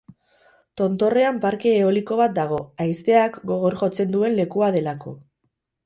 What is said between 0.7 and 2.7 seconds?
Tontorrean parke eoliko bat dago,